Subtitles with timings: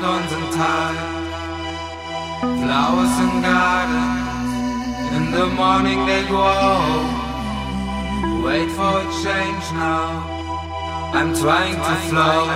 [0.00, 0.98] time dawns and tide,
[2.40, 4.52] flowers and gardens,
[5.16, 7.04] in the morning they grow.
[8.44, 10.24] Wait for a change now.
[11.12, 12.50] I'm trying to flow.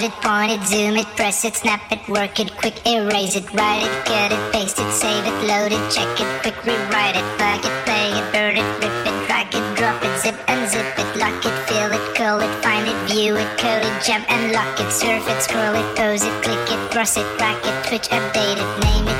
[0.00, 3.44] Charge it, point it, zoom it, press it, snap it, work it, quick erase it,
[3.52, 7.26] write it, cut it, paste it, save it, load it, check it, quick rewrite it,
[7.36, 10.86] plug it, play it, burn it, rip it, drag it, drop it, zip and zip
[10.96, 14.52] it, lock it, fill it, curl it, find it, view it, code it, jump and
[14.52, 18.08] lock it, surf it, scroll it, pose it, click it, cross it, track it, twitch,
[18.08, 19.19] update it, name it,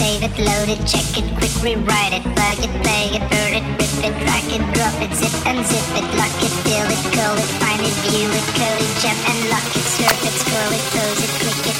[0.00, 3.64] save it, load it, check it, quick rewrite it, plug it, play it, burn it,
[3.76, 7.36] rip it, drag it, drop it, zip and zip it, lock it, fill it, call
[7.36, 10.84] it, find it, view it, code it, jump and lock it, surf it, scroll it,
[10.96, 11.78] pose it, click it.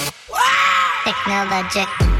[1.04, 1.88] Technologic.
[1.88, 2.19] Technologic.